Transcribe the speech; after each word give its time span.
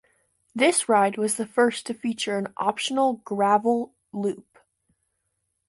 This 0.55 0.89
ride 0.89 1.19
was 1.19 1.35
the 1.35 1.45
first 1.45 1.85
to 1.85 1.93
feature 1.93 2.35
an 2.35 2.51
optional 2.57 3.17
gravel 3.23 3.93
loop. 4.11 4.57